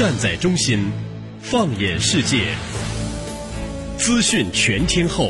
[0.00, 0.90] 站在中心，
[1.42, 2.54] 放眼世界，
[3.98, 5.28] 资讯全天候，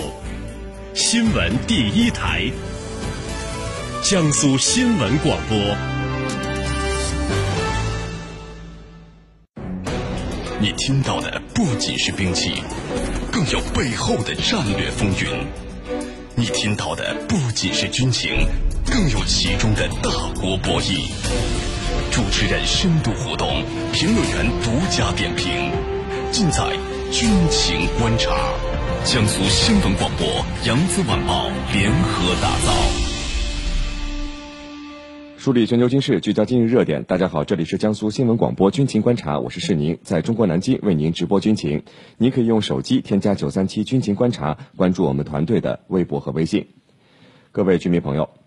[0.94, 2.44] 新闻第一台，
[4.00, 5.58] 江苏新闻广播。
[10.60, 12.62] 你听到的不仅是兵器，
[13.32, 15.44] 更有背后的战略风云；
[16.36, 18.46] 你听到的不仅是军情，
[18.86, 20.10] 更有其中的大
[20.40, 21.10] 国博弈。
[22.10, 23.46] 主持人深度互动，
[23.92, 25.70] 评论员独家点评，
[26.32, 26.76] 尽在
[27.12, 28.36] 军情观察。
[29.04, 30.26] 江苏新闻广播、
[30.66, 32.74] 扬子晚报联合打造。
[35.38, 37.04] 梳理全球军事，聚焦今日热点。
[37.04, 41.84] 大家好，这里是江苏新闻广播军情观察，我是世宁，在中国南京为您直播军情。
[42.18, 46.66] 您可以用手机添加九三七军情观察，关注我们团队的微博和微信。
[47.52, 48.39] 各位军民朋友。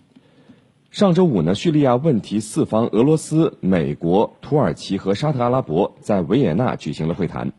[0.94, 7.52] 上周五呢，叙利亚问题四方俄罗斯、美国、土耳其和沙特阿拉伯在维也纳举行了会谈。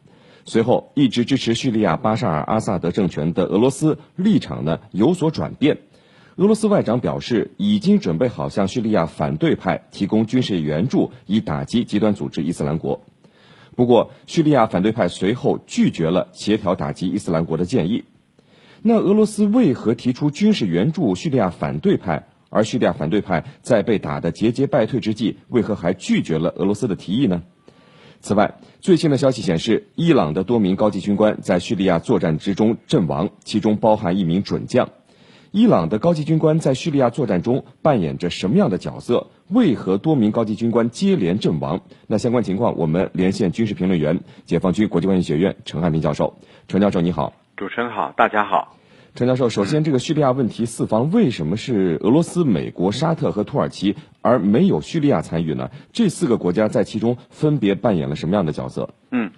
[0.44, 5.78] 随后，一直支持叙利亚巴沙尔阿萨德政权的俄罗斯立场呢有所转变。
[6.36, 13.00] 俄罗斯外长表示，已经准备好向叙利亚反对派提供军事援助，以打击极端组织伊斯兰国。
[13.74, 18.04] 不过，叙利亚反对派随后拒绝了协调打击伊斯兰国的建议。
[18.80, 22.28] 那俄罗斯为何提出军事援助叙利亚反对派？
[22.54, 27.42] 而叙利亚反对派在被打得节节败退之际，为何还拒绝了俄罗斯的提议呢？
[28.20, 34.88] 此外，最新的消息显示，伊朗的多名高级军官在叙利亚作战之中阵亡，其中包含一名准将。
[35.50, 39.30] 伊朗的高级军官在叙利亚作战中扮演着什么样的角色？
[39.48, 41.82] 为何多名高级军官接连阵亡？
[42.06, 46.38] 那相关情况，我们连线军事评论员、解放军国际关系学院陈汉平教授。
[46.68, 47.32] 陈教授，你好。
[47.56, 48.76] 主持人好，大家好。
[49.16, 55.70] 陈教授，首先，这个叙利亚问题四方为什么是俄罗斯、美国、沙特和土耳其，而没有叙利亚参与呢？
[55.92, 58.90] 这四个国家在其中分别扮演了什么样的角色？
[59.12, 59.30] 嗯，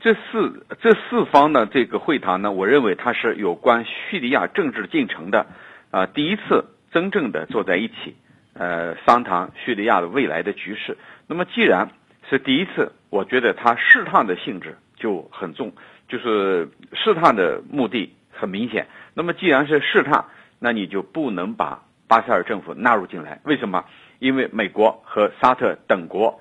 [0.00, 5.46] 这四这四方的这个会谈呢，我认为它是有关叙利亚政治进程的
[5.92, 8.16] 啊第一次真正的坐在一起，
[8.54, 10.98] 呃，商谈叙利亚的未来的局势。
[11.28, 11.92] 那么，既然
[12.28, 15.72] 是第一次，我觉得它试探的性质就很重，
[16.08, 18.86] 就是试探的目的很明显。
[19.14, 20.24] 那么既然是试探，
[20.58, 23.40] 那你就不能把巴塞尔政府纳入进来。
[23.44, 23.84] 为什么？
[24.18, 26.40] 因为美国和沙特等国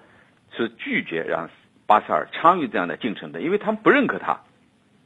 [0.56, 1.50] 是拒绝让
[1.86, 4.40] 巴塞尔参与这样的进程的，因为他们不认可他。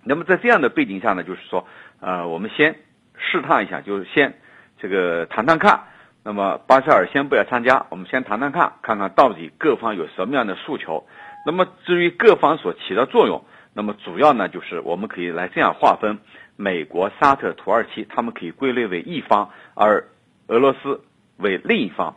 [0.03, 1.67] 那么在这样的背景下呢，就是说，
[1.99, 2.75] 呃，我们先
[3.17, 4.33] 试探一下，就是先
[4.79, 5.83] 这个谈谈看。
[6.23, 11.05] 那么巴塞尔先不要参加，我们先谈谈看，看看到底各方有什么样的诉求。
[11.45, 13.43] 那么至于各方所起的作用，
[13.73, 16.19] 那么主要呢，就是我们可以来这样划分。
[16.55, 20.05] 美国、沙特、土耳其，他们可以归类为一方，而
[20.47, 21.01] 俄罗斯
[21.37, 22.15] 为另一方。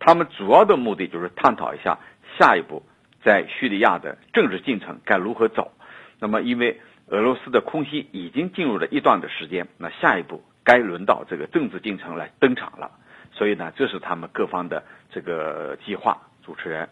[0.00, 1.98] 他们主要的目的就是探讨一下
[2.36, 2.82] 下一步
[3.22, 5.70] 在叙利亚的政治进程该如何走。
[6.18, 12.90] 那么，因为俄罗斯的空袭已经进入了一段的时间，那下一步该轮到这个政治进程来登场了。
[13.32, 16.18] 所以呢，这是他们各方的这个计划。
[16.42, 16.88] 主持人。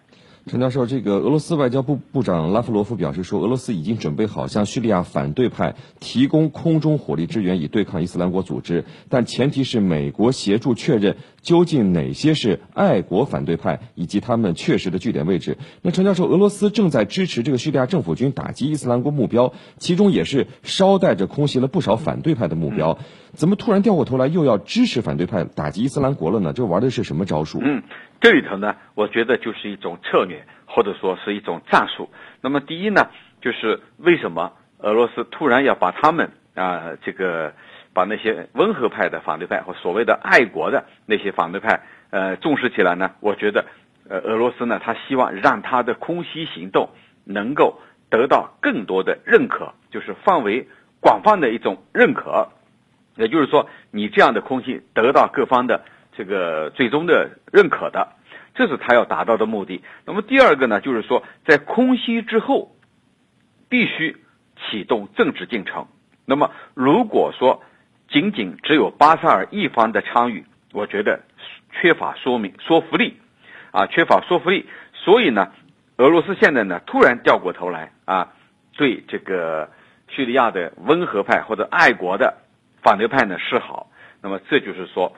[0.49, 15.57] 陈教授，这个俄罗斯外交部部长拉夫罗夫表示说，俄罗斯已经准备好向叙利亚反对派提供空中火力支援，以对抗伊斯兰国组织，但前提是美国协助确认究竟哪些是爱国反对派，以及他们确实的据点位置。
[15.83, 22.99] 那陈教授，俄罗斯正在支持这个叙利亚政府军打击伊斯兰国目标，其中也是捎带着空袭了不少反对派的目标，
[23.33, 26.53] 怎么突然掉过头来又要支持反对派打击伊斯兰国了呢？
[26.53, 27.61] 这玩的是什么招数？
[27.63, 27.83] 嗯。
[28.21, 32.09] 这里头呢，我觉得就是一种策略，或者说是一种战术。
[32.41, 33.11] 那么第一呢，
[33.41, 37.53] 就是为什么俄罗斯突然要把他们啊，这个
[37.95, 41.81] 把那些温和派的反对派和所谓的爱国的那些反对派
[42.11, 43.13] 呃重视起来呢？
[43.21, 43.65] 我觉得，
[44.09, 46.91] 呃，俄罗斯呢，他希望让他的空袭行动
[47.25, 47.81] 能够
[48.11, 50.67] 得到更多的认可，就是范围
[51.01, 52.49] 广泛的一种认可。
[53.17, 55.85] 也就是说，你这样的空袭得到各方的。
[56.17, 58.17] 这个最终的认可的，
[58.53, 59.85] 这是他要达到的目的。
[60.05, 62.75] 那么第二个呢，就是说在空袭之后，
[63.69, 64.17] 必须
[64.57, 65.87] 启动政治进程。
[66.29, 67.63] 那么如果说
[68.09, 71.21] 仅仅只有巴沙尔一方的参与，我觉得
[71.73, 73.17] 缺乏说明说服力，
[73.71, 74.67] 啊，缺乏说服力。
[74.93, 75.51] 所以呢，
[75.97, 78.35] 俄罗斯现在呢突然掉过头来啊，
[78.77, 79.71] 对这个
[80.09, 82.37] 叙利亚的温和派或者爱国的
[82.83, 83.91] 反对派呢示好。
[84.21, 85.17] 那么这就是说。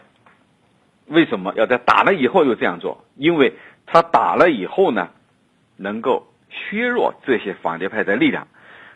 [1.07, 3.05] 为什么要在打了以后又这样做？
[3.17, 3.53] 因为
[3.85, 5.09] 他打了以后呢，
[5.77, 8.47] 能够削弱这些反对派的力量，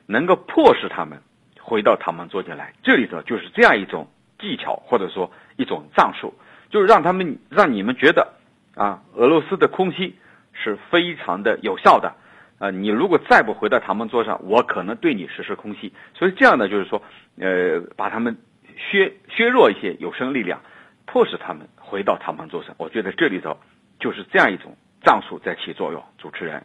[0.07, 1.19] 能够迫使他们
[1.65, 2.75] 回到他们坐进来。
[2.83, 4.07] 这里头就是这样一种
[4.39, 6.35] 技巧，或者说一种战术，
[6.69, 8.35] 就是让他们让你们觉得
[8.75, 10.15] 啊，俄罗斯的空袭
[10.53, 12.15] 是非常的有效的。
[12.59, 15.93] 呃，你如果再不回到谈判桌上，我可能对你实施空袭。
[16.15, 17.03] 所以这样呢，就是说，
[17.39, 18.37] 呃，把他们
[18.77, 20.61] 削削弱一些有生力量，
[21.07, 22.75] 迫使他们回到谈判桌上。
[22.79, 23.57] 我觉得这里头
[23.99, 26.03] 就是这样一种战术在起作用。
[26.19, 26.65] 主持人，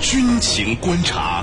[0.00, 1.42] 军情观察。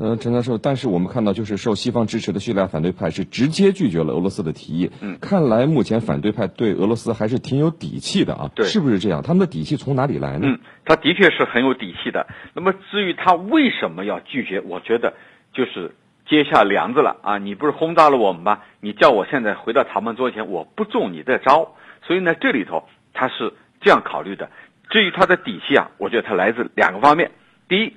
[0.00, 4.90] 呃，陈教授，但是我们看到，就是受西方支持的叙利亚反对派是直接拒绝了俄罗斯的提议。
[5.02, 8.50] 嗯，看来目前反对派对俄罗斯还是挺有底气的啊。
[8.54, 9.22] 对，是不是这样？
[9.22, 10.46] 他们的底气从哪里来呢？
[10.46, 12.26] 嗯，他的确是很有底气的。
[12.54, 15.12] 那么至于他为什么要拒绝，我觉得
[15.52, 15.94] 就是
[16.26, 17.36] 接下梁子了啊！
[17.36, 18.60] 你不是轰炸了我们吗？
[18.80, 21.74] 你叫我现在回到谈判桌前，我不中你的招。
[22.06, 23.52] 所以呢，这里头他是
[23.82, 24.48] 这样考虑的。
[24.88, 27.32] 至于他的底气啊，我觉得他来自两个方面。
[27.68, 27.92] 第一，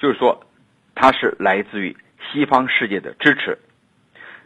[0.00, 0.42] 就是说。
[0.96, 1.94] 它是来自于
[2.32, 3.58] 西方世界的支持，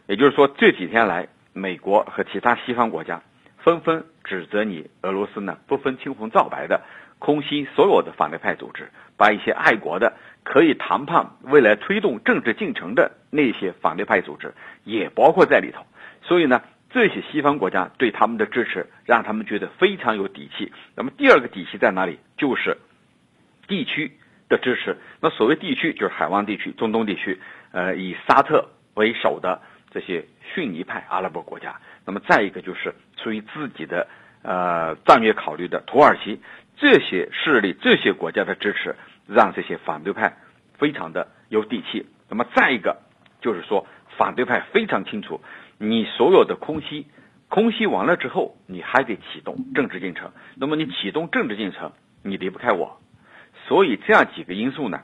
[0.05, 3.21] 也就是说，这几天来，美国和其他西方国家
[3.57, 6.81] 纷纷指责你俄罗斯呢不分青红皂白的
[7.19, 10.13] 空袭所有的反对派组织，把一些爱国的、
[10.43, 14.53] 可以谈判、未来推动政治进程的那些反对派组织
[14.83, 15.85] 也包括在里头。
[16.21, 20.71] 所以呢，这些西方国家对他们的支持，让他们觉得非常有底气。
[20.95, 22.19] 那么第二个底气在哪里？
[22.35, 22.77] 就是
[23.67, 24.11] 地区。
[24.51, 27.39] 的支持，那所谓地区就是海湾地区、中东地区，
[27.71, 29.61] 呃，以沙特为首的
[29.91, 31.79] 这些逊尼派阿拉伯国家。
[32.05, 34.07] 那么再一个就是出于自己的
[34.43, 36.41] 呃战略考虑的土耳其，
[36.75, 38.95] 这些势力、这些国家的支持，
[39.25, 40.35] 让这些反对派
[40.77, 42.05] 非常的有底气。
[42.29, 42.97] 那么再一个
[43.39, 43.87] 就是说，
[44.17, 45.39] 反对派非常清楚，
[45.77, 47.07] 你所有的空袭，
[47.47, 50.31] 空袭完了之后，你还得启动政治进程。
[50.55, 52.99] 那么你启动政治进程，你离不开我。
[53.67, 55.01] 所以这样几个因素呢，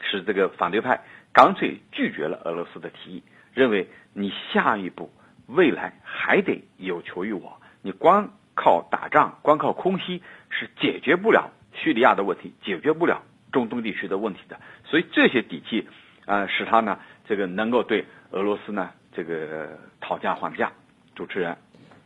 [0.00, 1.02] 使这个反对派
[1.32, 3.22] 干脆拒绝了俄罗斯的提议，
[3.54, 5.10] 认为你下一步
[5.46, 14.60] 未来还得有求于我，你光靠打仗、光靠空袭是解决不了叙利亚的问题，解决不了中东地区的问题的。
[14.84, 15.88] 所以这些底气，
[16.26, 20.72] 呃，使他呢这个能够对俄罗斯呢这个讨价还价。
[21.14, 21.56] 主持人。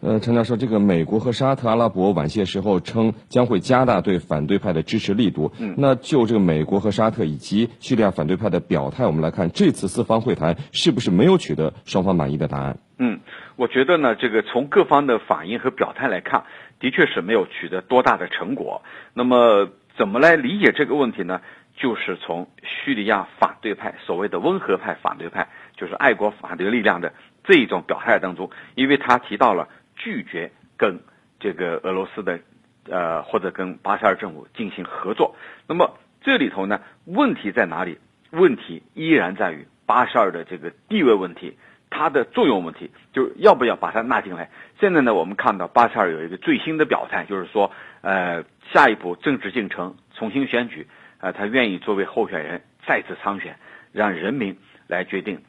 [0.05, 5.53] 呃，陈教授，这个美国和沙特阿拉伯晚些时候称将会加大对反对派的支持力度。
[5.61, 12.79] 嗯，那就这个美国和沙特以及叙利亚反对派的表态，我们来看这次四方会谈是不是没有取得双方满意的答案？
[12.99, 13.21] 嗯，
[13.55, 16.43] 我觉得呢，这个从各方的反应和表态来看，
[16.81, 18.83] 的确是没有取得多大的成果。
[19.15, 21.41] 那么，怎么来理解这个问题呢？
[21.77, 25.47] 就是从叙利亚反对派所谓的温和派反对派，
[25.77, 27.13] 就是爱国反对力量的
[27.45, 29.69] 这一种表态当中，因为他提到了。
[30.03, 30.99] 拒绝跟
[31.39, 32.41] 这个俄罗斯的，
[32.89, 35.37] 呃，或者跟巴沙尔政府进行合作。
[35.69, 37.99] 那么这里头呢，问题在哪里？
[38.31, 41.57] 问题依然在于巴沙尔的这个地位问题，
[41.91, 44.51] 它的作用问题，就要不要把它纳进来？
[44.81, 47.71] 现在呢，我们看到巴沙尔有一个最新的表态，就是说，
[48.01, 50.87] 呃，下一步政治进程重新选举，
[51.21, 53.57] 呃，他愿意作为候选人再次参选，
[53.93, 54.57] 让人民
[54.89, 55.43] 来决定。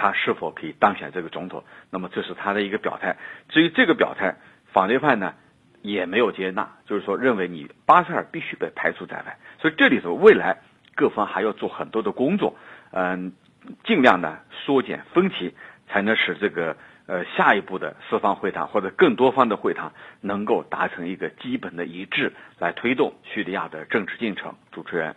[0.00, 1.64] 他是否可以当选这个总统？
[1.90, 3.16] 那么这是他的一个表态。
[3.48, 4.36] 至于这个表态，
[4.72, 5.34] 反对派呢
[5.82, 9.36] 也没有接纳，就是说认为你巴塞尔必须被排除在外。
[9.60, 10.58] 所以这里头未来
[10.94, 12.56] 各方还要做很多的工作，
[12.92, 13.32] 嗯，
[13.82, 15.52] 尽量呢缩减分歧，
[15.88, 24.54] 才能使这个呃下一步的四方会谈或者更多方的会谈能够达成一个基本的一致，来推动叙利亚的政治进程。
[24.70, 25.16] 主持人。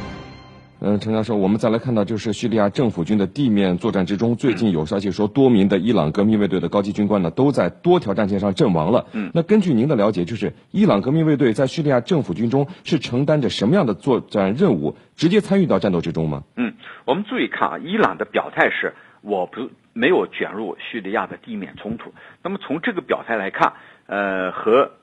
[0.83, 9.05] 嗯，陈教授，我们再来看到，就是叙利亚政府军的地面作战之中，最近有消息说，多名的伊朗革命卫队的高级军官呢，都在多条战线上阵亡了。
[9.13, 16.41] 嗯，那根据您的了解，就是伊朗革命卫队在叙利亚政府军中是承担着什么样的作战任务，直接参与到战斗之中吗？
[16.55, 16.73] 嗯，
[17.05, 22.11] 我们注意看啊，伊朗的表态是，我不没有卷入叙利亚的地面冲突。
[22.41, 23.73] 那么从这个表态来看，
[24.07, 24.93] 呃，和。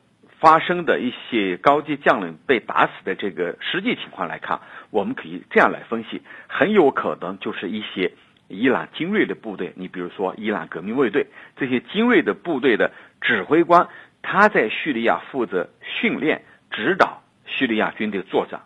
[0.40, 8.12] 发生的一些高级将领被打死的这个实际情况来看，我们可以这样来分析：很有可能就是一些
[8.48, 11.26] 伊朗精锐的部队，你比如说伊朗革命卫队
[11.56, 12.90] 这些精锐的部队的
[13.20, 13.88] 指挥官，
[14.22, 18.62] 他在叙利亚负责训练、指导叙利亚军队作战。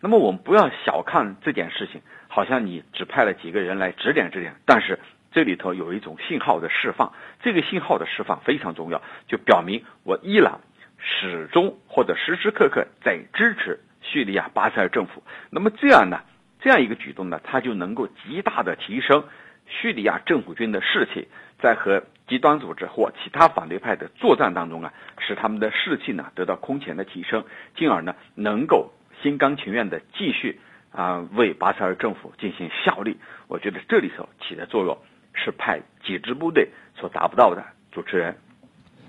[0.00, 4.98] 那么我们不要小看这件事情，好像你只派了几个人来指点指点，但是
[5.32, 7.12] 这里头有一种信号的释放，
[7.42, 10.60] 这个信号的释放非常重要，就表明我伊朗。
[11.06, 16.20] 始终或者时时刻刻在支持叙利亚巴塞尔政府，那么这样呢，
[16.60, 19.24] 这样一个举动呢，它就能够极大的提升
[19.66, 21.26] 叙利亚政府军的士气
[21.58, 27.44] 在和极端组织或其他反对派的作战当中啊，使他们的士气呢得到空前的提升，
[27.74, 28.92] 进而呢能够
[29.22, 30.60] 心甘情愿的继续
[30.92, 33.16] 啊为巴沙尔政府进行效力。
[33.48, 34.98] 我觉得这里头起的作用
[35.32, 37.64] 是派几支部队所达不到的。
[37.90, 38.36] 主持人。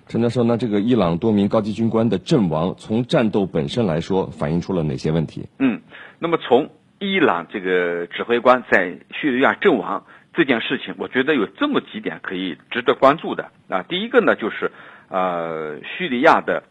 [0.07, 5.49] 陈教授，那这个伊朗多名高级军官的阵亡，从战斗本身来说，反映出了哪些问题？
[5.57, 5.81] 嗯，
[6.19, 6.69] 那么从
[6.99, 13.81] 伊朗这个指挥官在叙利亚阵亡这件事情，我觉得有这么几点可以值得关注的啊。
[13.81, 14.71] 第一个呢，就是
[15.09, 16.61] 呃，叙利亚的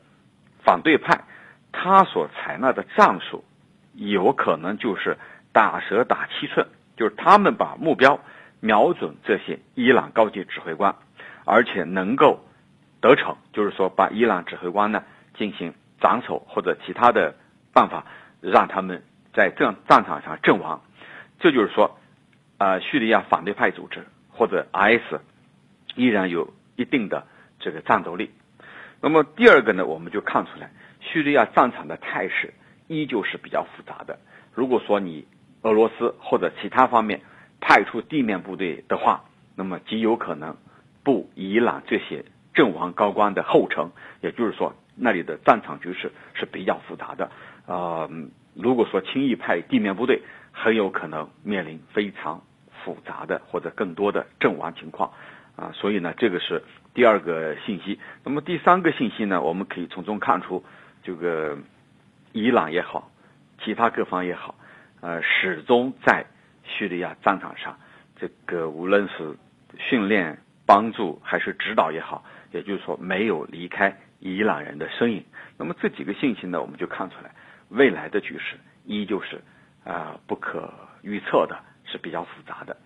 [0.62, 1.24] 反对派
[1.72, 3.42] 他所采纳的战术，
[3.94, 5.18] 有可能就是
[5.52, 8.20] 打蛇打七寸，就是他们把目标
[8.60, 10.94] 瞄准这些伊朗高级指挥官，
[11.44, 12.38] 而且能够。
[13.04, 15.04] 得逞，就是说把伊朗指挥官呢
[15.36, 17.34] 进行斩首或者其他的
[17.74, 18.06] 办法，
[18.40, 19.02] 让他们
[19.34, 20.80] 在战战场上阵亡。
[21.38, 21.98] 这就是说，
[22.56, 25.20] 啊，叙利亚反对派组织或者 IS
[25.96, 27.26] 依然有一定的
[27.60, 28.30] 这个战斗力。
[29.02, 30.70] 那么第二个呢，我们就看出来，
[31.00, 32.54] 叙利亚战场的态势
[32.88, 34.18] 依旧是比较复杂的。
[34.54, 35.26] 如果说你
[35.60, 37.20] 俄罗斯或者其他方面
[37.60, 39.24] 派出地面部队的话，
[39.56, 40.56] 那么极有可能
[41.02, 42.24] 不伊朗这些。
[42.54, 47.30] 阵亡高官的后程，也就是说，那里的战场局势是比较复杂的。
[47.66, 48.08] 呃，
[48.54, 52.42] 如果说轻易派地面部队，很有可能面临非常
[52.84, 55.12] 复杂的或者更多的阵亡情况。
[55.56, 58.00] 啊，所以呢，这个是第二个信息。
[58.24, 60.64] 那么第三个信息呢，我们可以从中看出，
[61.04, 61.56] 这个
[62.32, 63.12] 伊朗也好，
[63.62, 64.56] 其他各方也好，
[65.00, 66.26] 呃，始终在
[66.64, 67.78] 叙利亚战场上，
[68.16, 69.36] 这个无论是
[69.78, 72.24] 训练、帮助还是指导也好。
[72.52, 75.24] 也就是说，没有离开伊朗人的身影。
[75.58, 77.34] 那么这几个信息呢，我们就看出来，
[77.68, 79.42] 未来的局势依旧是
[79.82, 82.76] 啊不可预测的，是比较复杂的。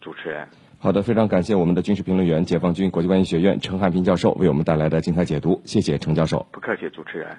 [0.00, 0.46] 主持人，
[0.78, 5.60] 好的，非常感谢我们的军事评论员、解放军国际关系学院陈汉平教授为我们带来的精彩解读。
[5.64, 6.46] 谢谢陈教授。
[6.52, 7.36] 不客气，主持人。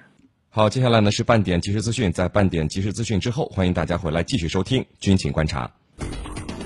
[0.50, 5.70] 好，接下来呢是半点即时资讯，在半点即时资讯之后，欢迎大家回来继续收听军情观察，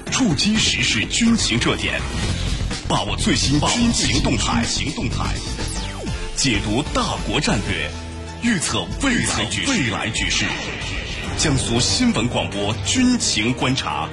[0.07, 2.01] 触及时事军情热点。
[2.93, 5.25] 把握最新军情动态，行动态，
[6.37, 7.91] 解读大国战略，
[8.43, 10.45] 预测未来局未来局势。
[11.39, 14.11] 江苏新闻广播军情观察，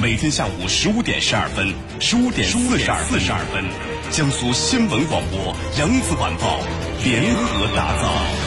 [0.00, 3.64] 每天下午十五点十二分，十五点四十二四十二分，
[4.12, 6.60] 江苏新闻广播扬子晚报
[7.02, 8.41] 联合打造。